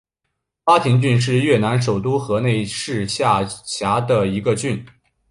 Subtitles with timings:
[0.63, 4.83] 巴亭郡是越南首都河内市下辖的一个郡。